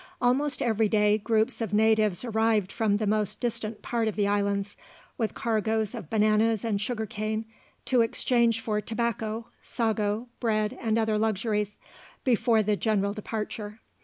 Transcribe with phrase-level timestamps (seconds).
[0.19, 4.75] Almost every day groups of natives arrived from the most distant parts of the islands,
[5.15, 7.45] with cargoes of bananas and sugar cane
[7.85, 11.77] to exchange for tobacco, sago, bread, and other luxuries,
[12.23, 13.79] before the general departure.